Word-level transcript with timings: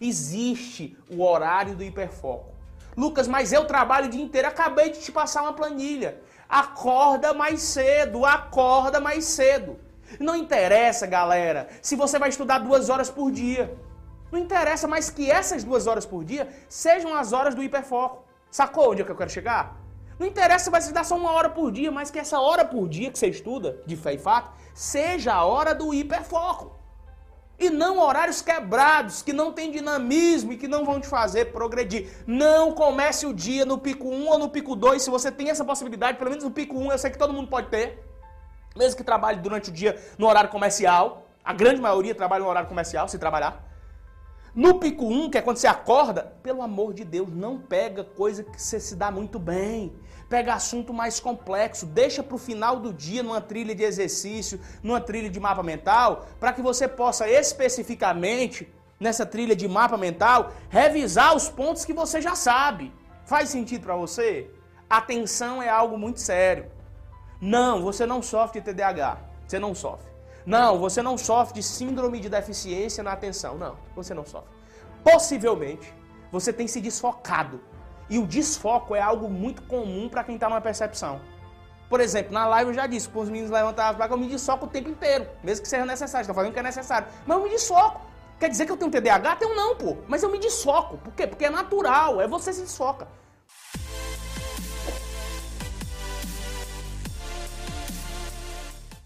Existe 0.00 0.96
o 1.10 1.22
horário 1.22 1.76
do 1.76 1.84
hiperfoco. 1.84 2.54
Lucas, 2.96 3.28
mas 3.28 3.52
eu 3.52 3.66
trabalho 3.66 4.06
o 4.06 4.10
dia 4.10 4.22
inteiro. 4.22 4.48
Acabei 4.48 4.90
de 4.90 5.00
te 5.00 5.12
passar 5.12 5.42
uma 5.42 5.52
planilha. 5.52 6.20
Acorda 6.48 7.34
mais 7.34 7.60
cedo, 7.60 8.24
acorda 8.24 8.98
mais 8.98 9.24
cedo. 9.24 9.78
Não 10.18 10.34
interessa, 10.34 11.06
galera, 11.06 11.68
se 11.80 11.94
você 11.94 12.18
vai 12.18 12.30
estudar 12.30 12.58
duas 12.58 12.88
horas 12.88 13.10
por 13.10 13.30
dia. 13.30 13.76
Não 14.32 14.38
interessa 14.38 14.88
mais 14.88 15.10
que 15.10 15.30
essas 15.30 15.62
duas 15.62 15.86
horas 15.86 16.06
por 16.06 16.24
dia 16.24 16.48
sejam 16.68 17.14
as 17.14 17.32
horas 17.32 17.54
do 17.54 17.62
hiperfoco. 17.62 18.24
Sacou 18.50 18.90
onde 18.90 19.02
é 19.02 19.04
que 19.04 19.10
eu 19.10 19.16
quero 19.16 19.30
chegar? 19.30 19.76
Não 20.20 20.26
interessa 20.26 20.64
se 20.64 20.70
vai 20.70 20.80
estudar 20.80 21.02
só 21.02 21.16
uma 21.16 21.32
hora 21.32 21.48
por 21.48 21.72
dia, 21.72 21.90
mas 21.90 22.10
que 22.10 22.18
essa 22.18 22.38
hora 22.38 22.62
por 22.62 22.86
dia 22.86 23.10
que 23.10 23.18
você 23.18 23.28
estuda, 23.28 23.80
de 23.86 23.96
fé 23.96 24.12
e 24.12 24.18
fato, 24.18 24.52
seja 24.74 25.32
a 25.32 25.46
hora 25.46 25.74
do 25.74 25.94
hiperfoco. 25.94 26.78
E 27.58 27.70
não 27.70 27.98
horários 27.98 28.42
quebrados, 28.42 29.22
que 29.22 29.32
não 29.32 29.50
tem 29.50 29.70
dinamismo 29.70 30.52
e 30.52 30.58
que 30.58 30.68
não 30.68 30.84
vão 30.84 31.00
te 31.00 31.06
fazer 31.06 31.46
progredir. 31.52 32.10
Não 32.26 32.72
comece 32.72 33.24
o 33.24 33.32
dia 33.32 33.64
no 33.64 33.78
pico 33.78 34.10
1 34.10 34.28
ou 34.28 34.38
no 34.38 34.50
pico 34.50 34.76
2, 34.76 35.00
se 35.00 35.08
você 35.08 35.32
tem 35.32 35.48
essa 35.48 35.64
possibilidade, 35.64 36.18
pelo 36.18 36.28
menos 36.28 36.44
no 36.44 36.50
pico 36.50 36.78
1 36.78 36.92
eu 36.92 36.98
sei 36.98 37.10
que 37.10 37.18
todo 37.18 37.32
mundo 37.32 37.48
pode 37.48 37.68
ter. 37.68 38.06
Mesmo 38.76 38.98
que 38.98 39.04
trabalhe 39.04 39.40
durante 39.40 39.70
o 39.70 39.72
dia 39.72 39.98
no 40.18 40.26
horário 40.26 40.50
comercial, 40.50 41.28
a 41.42 41.54
grande 41.54 41.80
maioria 41.80 42.14
trabalha 42.14 42.44
no 42.44 42.50
horário 42.50 42.68
comercial, 42.68 43.08
se 43.08 43.18
trabalhar. 43.18 43.69
No 44.54 44.80
pico 44.80 45.06
1, 45.06 45.30
que 45.30 45.38
é 45.38 45.42
quando 45.42 45.58
você 45.58 45.68
acorda, 45.68 46.34
pelo 46.42 46.60
amor 46.60 46.92
de 46.92 47.04
Deus, 47.04 47.28
não 47.32 47.58
pega 47.58 48.02
coisa 48.02 48.42
que 48.42 48.60
você 48.60 48.80
se 48.80 48.96
dá 48.96 49.10
muito 49.10 49.38
bem. 49.38 49.92
Pega 50.28 50.54
assunto 50.54 50.92
mais 50.92 51.20
complexo, 51.20 51.86
deixa 51.86 52.22
para 52.22 52.34
o 52.34 52.38
final 52.38 52.80
do 52.80 52.92
dia 52.92 53.22
numa 53.22 53.40
trilha 53.40 53.74
de 53.74 53.84
exercício, 53.84 54.60
numa 54.82 55.00
trilha 55.00 55.30
de 55.30 55.38
mapa 55.38 55.62
mental, 55.62 56.26
para 56.38 56.52
que 56.52 56.62
você 56.62 56.88
possa 56.88 57.28
especificamente, 57.28 58.72
nessa 58.98 59.24
trilha 59.24 59.54
de 59.54 59.68
mapa 59.68 59.96
mental, 59.96 60.52
revisar 60.68 61.34
os 61.34 61.48
pontos 61.48 61.84
que 61.84 61.92
você 61.92 62.20
já 62.20 62.34
sabe. 62.34 62.92
Faz 63.24 63.48
sentido 63.48 63.82
para 63.82 63.96
você? 63.96 64.50
Atenção 64.88 65.62
é 65.62 65.68
algo 65.68 65.96
muito 65.96 66.20
sério. 66.20 66.70
Não, 67.40 67.82
você 67.82 68.04
não 68.04 68.20
sofre 68.20 68.60
de 68.60 68.72
TDAH. 68.72 69.18
Você 69.46 69.58
não 69.58 69.74
sofre. 69.74 70.10
Não, 70.50 70.80
você 70.80 71.00
não 71.00 71.16
sofre 71.16 71.54
de 71.54 71.62
síndrome 71.62 72.18
de 72.18 72.28
deficiência 72.28 73.04
na 73.04 73.12
atenção. 73.12 73.56
Não, 73.56 73.76
você 73.94 74.12
não 74.12 74.26
sofre. 74.26 74.50
Possivelmente, 75.04 75.94
você 76.32 76.52
tem 76.52 76.66
se 76.66 76.80
desfocado 76.80 77.60
e 78.08 78.18
o 78.18 78.26
desfoco 78.26 78.96
é 78.96 79.00
algo 79.00 79.30
muito 79.30 79.62
comum 79.62 80.08
para 80.08 80.24
quem 80.24 80.34
está 80.34 80.48
numa 80.48 80.60
percepção. 80.60 81.20
Por 81.88 82.00
exemplo, 82.00 82.32
na 82.32 82.48
live 82.48 82.70
eu 82.70 82.74
já 82.74 82.88
disse, 82.88 83.08
para 83.08 83.20
os 83.20 83.28
meninos 83.28 83.48
levantar 83.48 83.90
as 83.90 83.96
placas, 83.96 84.16
eu 84.16 84.20
me 84.20 84.28
desfoco 84.28 84.66
o 84.66 84.68
tempo 84.68 84.88
inteiro, 84.88 85.24
mesmo 85.44 85.62
que 85.62 85.68
seja 85.68 85.86
necessário. 85.86 86.24
Estou 86.24 86.34
falando 86.34 86.52
que 86.52 86.58
é 86.58 86.64
necessário. 86.64 87.06
Mas 87.24 87.36
eu 87.36 87.44
me 87.44 87.50
desfoco. 87.50 88.00
Quer 88.40 88.48
dizer 88.48 88.66
que 88.66 88.72
eu 88.72 88.76
tenho 88.76 88.90
TDAH? 88.90 89.36
Tenho 89.36 89.54
não, 89.54 89.76
pô. 89.76 89.98
Mas 90.08 90.24
eu 90.24 90.32
me 90.32 90.38
desfoco. 90.40 90.98
Por 90.98 91.12
quê? 91.12 91.28
Porque 91.28 91.44
é 91.44 91.50
natural, 91.50 92.20
é 92.20 92.26
você 92.26 92.52
se 92.52 92.62
desfoca. 92.62 93.06